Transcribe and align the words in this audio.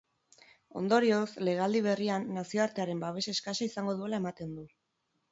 Ondorioz, 0.79 1.27
legealdi 1.49 1.81
berrian 1.87 2.25
nazioartearen 2.37 3.03
babes 3.03 3.25
eskasa 3.33 3.63
izango 3.67 3.95
duela 3.99 4.21
ematen 4.23 4.57
du. 4.61 4.65